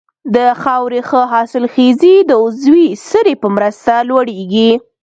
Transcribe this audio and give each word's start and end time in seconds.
د 0.35 0.37
خاورې 0.61 1.01
ښه 1.09 1.21
حاصلخېزي 1.33 2.15
د 2.29 2.31
عضوي 2.43 2.87
سرې 3.09 3.33
په 3.41 3.47
مرسته 3.55 3.93
لوړیږي. 4.09 4.71